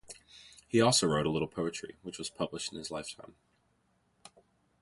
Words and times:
He 0.67 0.81
also 0.81 1.05
wrote 1.05 1.27
a 1.27 1.29
little 1.29 1.47
poetry 1.47 1.95
which 2.01 2.17
was 2.17 2.31
published 2.31 2.71
in 2.71 2.79
his 2.79 2.89
lifetime. 2.89 3.35